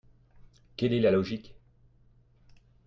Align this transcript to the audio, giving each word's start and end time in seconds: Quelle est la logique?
Quelle 0.77 0.93
est 0.93 0.99
la 0.99 1.11
logique? 1.11 1.53